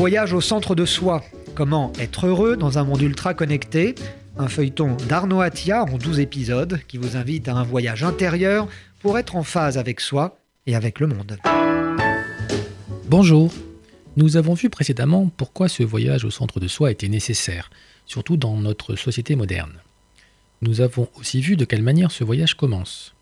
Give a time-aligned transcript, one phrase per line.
[0.00, 1.22] Voyage au centre de soi.
[1.54, 3.94] Comment être heureux dans un monde ultra connecté?
[4.38, 8.66] Un feuilleton d'Arnaud Attia en 12 épisodes qui vous invite à un voyage intérieur
[9.00, 11.36] pour être en phase avec soi et avec le monde.
[13.08, 13.52] Bonjour.
[14.16, 17.68] Nous avons vu précédemment pourquoi ce voyage au centre de soi était nécessaire,
[18.06, 19.82] surtout dans notre société moderne.
[20.62, 23.14] Nous avons aussi vu de quelle manière ce voyage commence.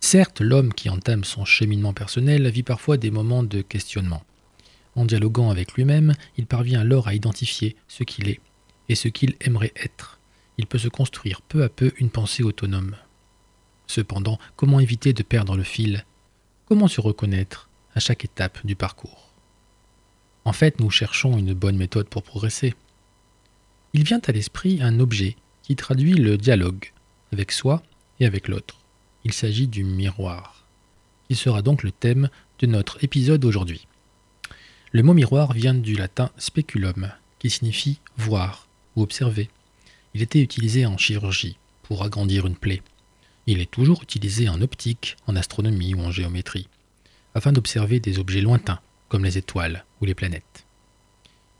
[0.00, 4.22] Certes, l'homme qui entame son cheminement personnel vit parfois des moments de questionnement.
[4.96, 8.40] En dialoguant avec lui-même, il parvient alors à identifier ce qu'il est
[8.88, 10.18] et ce qu'il aimerait être.
[10.58, 12.96] Il peut se construire peu à peu une pensée autonome.
[13.86, 16.04] Cependant, comment éviter de perdre le fil?
[16.66, 19.32] Comment se reconnaître à chaque étape du parcours?
[20.44, 22.74] En fait, nous cherchons une bonne méthode pour progresser.
[23.92, 26.92] Il vient à l'esprit un objet qui traduit le dialogue
[27.32, 27.82] avec soi
[28.18, 28.78] et avec l'autre.
[29.24, 30.66] Il s'agit du miroir,
[31.28, 33.86] qui sera donc le thème de notre épisode aujourd'hui.
[34.92, 39.48] Le mot miroir vient du latin speculum, qui signifie voir ou observer.
[40.14, 42.82] Il était utilisé en chirurgie pour agrandir une plaie.
[43.46, 46.68] Il est toujours utilisé en optique, en astronomie ou en géométrie,
[47.34, 50.66] afin d'observer des objets lointains, comme les étoiles ou les planètes.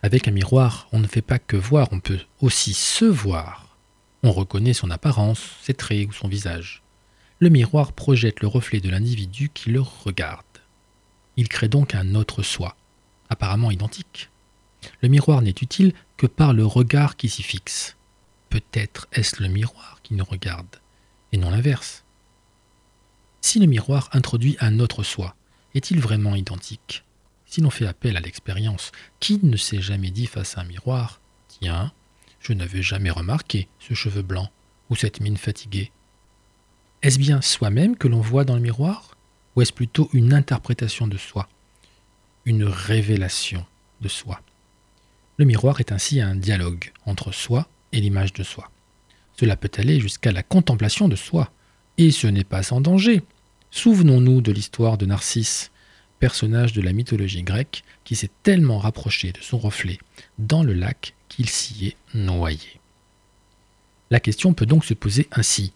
[0.03, 3.77] Avec un miroir, on ne fait pas que voir, on peut aussi se voir.
[4.23, 6.83] On reconnaît son apparence, ses traits ou son visage
[7.41, 10.45] le miroir projette le reflet de l'individu qui le regarde.
[11.39, 12.77] Il crée donc un autre soi,
[13.31, 14.29] apparemment identique.
[15.01, 17.97] Le miroir n'est utile que par le regard qui s'y fixe.
[18.51, 20.77] Peut-être est-ce le miroir qui nous regarde,
[21.33, 22.05] et non l'inverse.
[23.41, 25.35] Si le miroir introduit un autre soi,
[25.75, 27.05] est-il vraiment identique?
[27.47, 31.21] Si l'on fait appel à l'expérience, qui ne s'est jamais dit face à un miroir
[31.49, 31.93] Tiens,
[32.41, 34.51] je n'avais jamais remarqué ce cheveu blanc
[34.91, 35.93] ou cette mine fatiguée
[37.03, 39.17] est-ce bien soi-même que l'on voit dans le miroir
[39.57, 41.49] Ou est-ce plutôt une interprétation de soi?
[42.51, 43.65] Une révélation
[44.01, 44.43] de soi
[45.37, 48.73] Le miroir est ainsi un dialogue entre soi et l'image de soi.
[49.39, 51.53] Cela peut aller jusqu'à la contemplation de soi.
[51.97, 53.23] Et ce n'est pas sans danger.
[53.71, 55.71] Souvenons-nous de l'histoire de Narcisse,
[56.19, 60.01] personnage de la mythologie grecque qui s'est tellement rapproché de son reflet
[60.41, 62.81] dans le lac qu'il s'y est noyé.
[64.11, 65.73] La question peut donc se poser ainsi.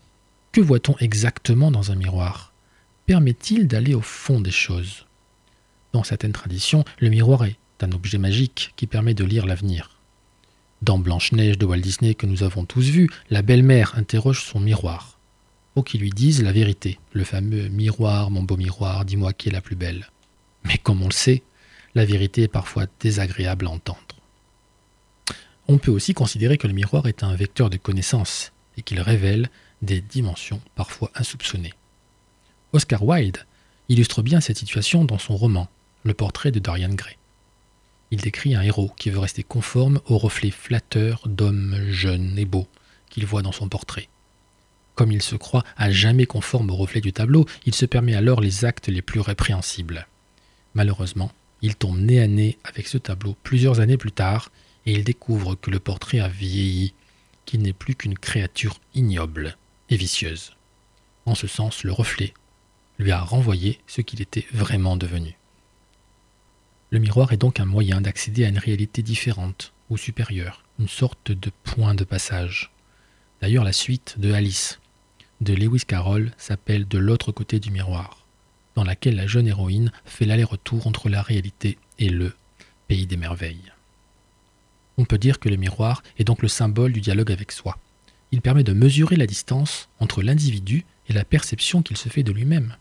[0.50, 2.52] Que voit-on exactement dans un miroir?
[3.06, 5.06] Permet-il d'aller au fond des choses?
[5.94, 10.00] Dans certaines traditions, le miroir est un objet magique qui permet de lire l'avenir.
[10.82, 15.20] Dans Blanche-Neige de Walt Disney que nous avons tous vu, la belle-mère interroge son miroir
[15.72, 19.52] pour qu'il lui dise la vérité, le fameux miroir, mon beau miroir, dis-moi qui est
[19.52, 20.10] la plus belle.
[20.64, 21.44] Mais comme on le sait,
[21.94, 24.00] la vérité est parfois désagréable à entendre.
[25.68, 29.48] On peut aussi considérer que le miroir est un vecteur de connaissance et qu'il révèle
[29.80, 31.74] des dimensions parfois insoupçonnées.
[32.72, 33.38] Oscar Wilde
[33.88, 35.68] illustre bien cette situation dans son roman
[36.06, 37.16] Le portrait de Dorian Gray.
[38.10, 42.68] Il décrit un héros qui veut rester conforme au reflet flatteur d'hommes jeunes et beaux
[43.08, 44.10] qu'il voit dans son portrait.
[44.96, 48.42] Comme il se croit à jamais conforme au reflet du tableau, il se permet alors
[48.42, 50.06] les actes les plus répréhensibles.
[50.74, 51.32] Malheureusement,
[51.62, 54.50] il tombe nez à nez avec ce tableau plusieurs années plus tard
[54.84, 56.92] et il découvre que le portrait a vieilli,
[57.46, 59.56] qu'il n'est plus qu'une créature ignoble
[59.88, 60.52] et vicieuse.
[61.24, 62.34] En ce sens, le reflet
[62.98, 65.38] lui a renvoyé ce qu'il était vraiment devenu.
[66.94, 71.32] Le miroir est donc un moyen d'accéder à une réalité différente ou supérieure, une sorte
[71.32, 72.70] de point de passage.
[73.42, 74.78] D'ailleurs, la suite de Alice
[75.40, 78.24] de Lewis Carroll s'appelle De l'autre côté du miroir,
[78.76, 82.32] dans laquelle la jeune héroïne fait l'aller-retour entre la réalité et le
[82.86, 83.72] pays des merveilles.
[84.96, 87.76] On peut dire que le miroir est donc le symbole du dialogue avec soi
[88.30, 92.30] il permet de mesurer la distance entre l'individu et la perception qu'il se fait de
[92.30, 92.76] lui-même.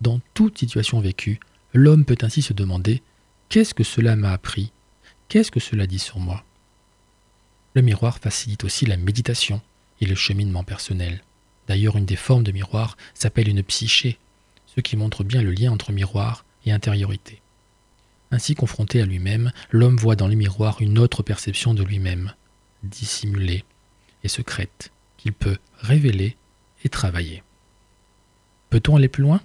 [0.00, 1.38] Dans toute situation vécue,
[1.72, 3.00] l'homme peut ainsi se demander
[3.48, 4.72] Qu'est-ce que cela m'a appris?
[5.28, 6.44] Qu'est-ce que cela dit sur moi?
[7.72, 9.62] Le miroir facilite aussi la méditation
[10.02, 11.22] et le cheminement personnel.
[11.66, 14.18] D'ailleurs, une des formes de miroir s'appelle une psyché,
[14.66, 17.40] ce qui montre bien le lien entre miroir et intériorité.
[18.30, 22.34] Ainsi confronté à lui-même, l'homme voit dans le miroir une autre perception de lui-même,
[22.82, 23.64] dissimulée,
[24.24, 26.36] et secrète qu'il peut révéler
[26.84, 27.42] et travailler.
[28.68, 29.40] Peut-on aller plus loin?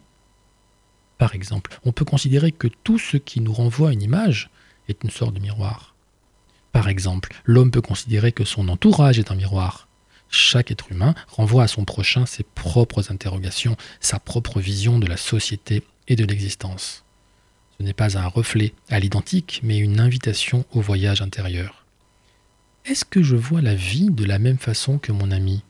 [1.24, 4.50] Par exemple, on peut considérer que tout ce qui nous renvoie une image
[4.90, 5.96] est une sorte de miroir.
[6.74, 9.88] Par exemple, l'homme peut considérer que son entourage est un miroir.
[10.30, 15.16] Chaque être humain renvoie à son prochain ses propres interrogations, sa propre vision de la
[15.16, 17.06] société et de l'existence.
[17.78, 21.86] Ce n'est pas un reflet à l'identique, mais une invitation au voyage intérieur.
[22.84, 25.64] Est-ce que je vois la vie de la même façon que mon ami?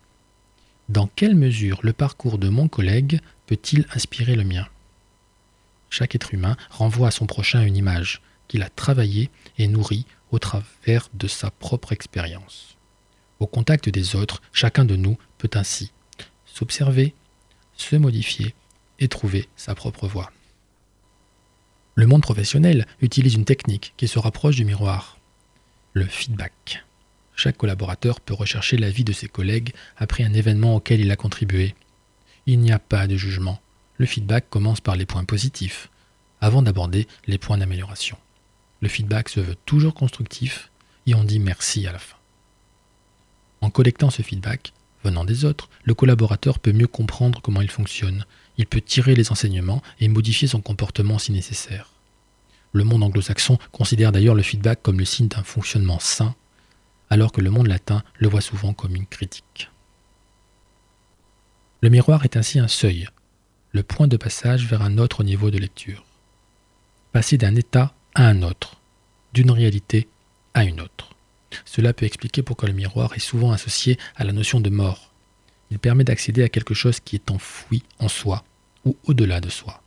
[0.90, 4.68] Dans quelle mesure le parcours de mon collègue peut-il inspirer le mien?
[5.94, 9.30] Chaque être humain renvoie à son prochain une image qu'il a travaillé
[9.60, 12.78] et nourri au travers de sa propre expérience.
[13.40, 15.92] Au contact des autres, chacun de nous peut ainsi
[16.46, 17.14] s'observer,
[17.76, 18.56] se modifier
[18.98, 20.32] et trouver sa propre voie.
[21.94, 25.20] Le monde professionnel utilise une technique qui se rapproche du miroir,
[25.92, 26.84] le feedback.
[27.36, 31.76] Chaque collaborateur peut rechercher l'avis de ses collègues après un événement auquel il a contribué.
[32.48, 33.60] Il n'y a pas de jugement.
[33.98, 35.90] Le feedback commence par les points positifs,
[36.42, 38.18] avant d'aborder les points d'amélioration.
[38.82, 40.72] Le feedback se veut toujours constructif
[41.06, 42.18] et on dit merci à la fin.
[43.62, 44.74] En collectant ce feedback
[45.04, 48.26] venant des autres, le collaborateur peut mieux comprendre comment il fonctionne,
[48.58, 51.90] il peut tirer les enseignements et modifier son comportement si nécessaire.
[52.72, 56.36] Le monde anglo-saxon considère d'ailleurs le feedback comme le signe d'un fonctionnement sain,
[57.10, 59.70] alors que le monde latin le voit souvent comme une critique.
[61.82, 63.08] Le miroir est ainsi un seuil,
[63.74, 66.06] le point de passage vers un autre niveau de lecture.
[67.12, 68.80] Passer d'un état à un autre,
[69.34, 70.08] d'une réalité
[70.54, 71.16] à une autre.
[71.66, 75.12] Cela peut expliquer pourquoi le miroir est souvent associé à la notion de mort.
[75.72, 78.44] Il permet d'accéder à quelque chose qui est enfoui en soi
[78.86, 79.82] ou au-delà de soi.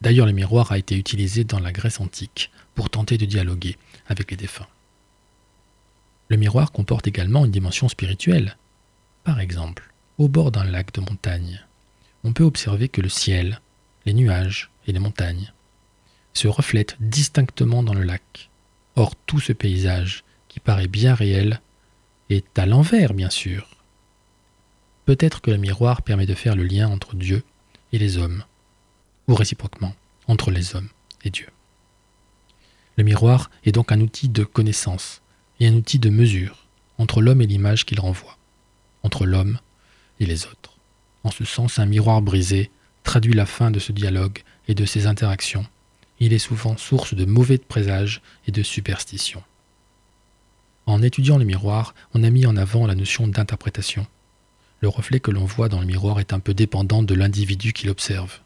[0.00, 3.76] D'ailleurs, le miroir a été utilisé dans la Grèce antique pour tenter de dialoguer
[4.06, 4.68] avec les défunts.
[6.28, 8.56] Le miroir comporte également une dimension spirituelle.
[9.24, 11.65] Par exemple, au bord d'un lac de montagne,
[12.26, 13.60] on peut observer que le ciel,
[14.04, 15.52] les nuages et les montagnes
[16.34, 18.50] se reflètent distinctement dans le lac.
[18.96, 21.60] Or, tout ce paysage, qui paraît bien réel,
[22.28, 23.76] est à l'envers, bien sûr.
[25.04, 27.44] Peut-être que le miroir permet de faire le lien entre Dieu
[27.92, 28.42] et les hommes,
[29.28, 29.94] ou réciproquement,
[30.26, 30.88] entre les hommes
[31.22, 31.48] et Dieu.
[32.96, 35.22] Le miroir est donc un outil de connaissance
[35.60, 36.66] et un outil de mesure
[36.98, 38.36] entre l'homme et l'image qu'il renvoie,
[39.04, 39.60] entre l'homme
[40.18, 40.75] et les autres.
[41.26, 42.70] En ce sens, un miroir brisé
[43.02, 45.66] traduit la fin de ce dialogue et de ces interactions.
[46.20, 49.42] Il est souvent source de mauvais présages et de superstitions.
[50.86, 54.06] En étudiant le miroir, on a mis en avant la notion d'interprétation.
[54.78, 57.88] Le reflet que l'on voit dans le miroir est un peu dépendant de l'individu qui
[57.88, 58.38] l'observe.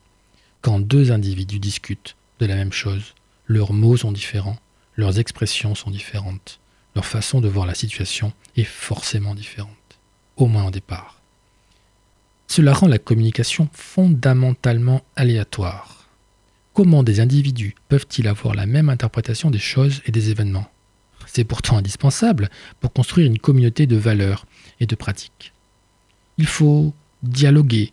[0.63, 3.15] Quand deux individus discutent de la même chose,
[3.47, 4.59] leurs mots sont différents,
[4.97, 6.61] leurs expressions sont différentes,
[6.95, 9.99] leur façon de voir la situation est forcément différente,
[10.39, 11.20] au moins au départ.
[12.51, 16.09] Cela rend la communication fondamentalement aléatoire.
[16.75, 20.69] Comment des individus peuvent-ils avoir la même interprétation des choses et des événements?
[21.27, 22.51] C'est pourtant indispensable
[22.81, 24.47] pour construire une communauté de valeurs
[24.81, 25.53] et de pratiques.
[26.39, 26.93] Il faut
[27.23, 27.93] dialoguer,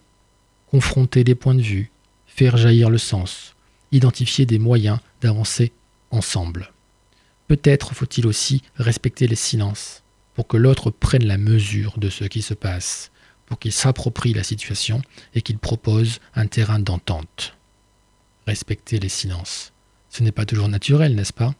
[0.71, 1.91] confronter des points de vue,
[2.25, 3.53] faire jaillir le sens,
[3.91, 5.71] identifier des moyens d'avancer
[6.09, 6.73] ensemble.
[7.47, 10.01] Peut-être faut-il aussi respecter les silences
[10.33, 13.11] pour que l'autre prenne la mesure de ce qui se passe,
[13.47, 15.01] pour qu'il s'approprie la situation
[15.33, 17.55] et qu'il propose un terrain d'entente.
[18.45, 19.73] Respecter les silences.
[20.09, 21.55] Ce n'est pas toujours naturel, n'est-ce pas?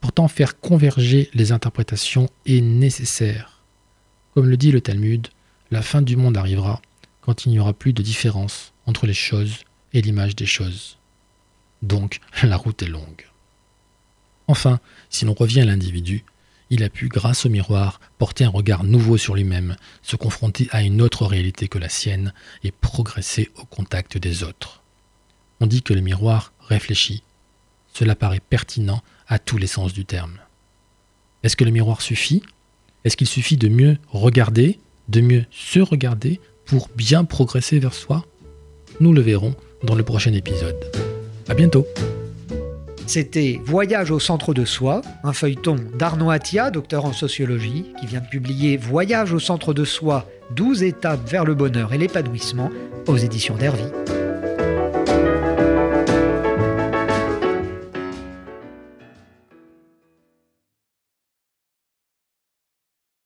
[0.00, 3.62] Pourtant, faire converger les interprétations est nécessaire.
[4.34, 5.28] Comme le dit le Talmud,
[5.70, 6.80] la fin du monde arrivera
[7.20, 10.98] quand il n'y aura plus de différence entre les choses et l'image des choses.
[11.82, 13.26] Donc la route est longue.
[14.46, 14.80] Enfin,
[15.10, 16.24] si l'on revient à l'individu,
[16.70, 20.82] il a pu, grâce au miroir, porter un regard nouveau sur lui-même, se confronter à
[20.82, 22.32] une autre réalité que la sienne
[22.62, 24.82] et progresser au contact des autres.
[25.60, 27.22] On dit que le miroir réfléchit.
[27.92, 30.38] Cela paraît pertinent à tous les sens du terme.
[31.42, 32.42] Est-ce que le miroir suffit?
[33.04, 34.78] Est-ce qu'il suffit de mieux regarder,
[35.08, 38.26] de mieux se regarder pour bien progresser vers soi?
[39.00, 40.76] Nous le verrons dans le prochain épisode.
[41.48, 41.86] À bientôt
[43.08, 48.20] c'était Voyage au centre de soi, un feuilleton d'Arnaud Attia, docteur en sociologie, qui vient
[48.20, 52.70] de publier Voyage au centre de soi, 12 étapes vers le bonheur et l'épanouissement
[53.06, 53.86] aux éditions d'Hervy.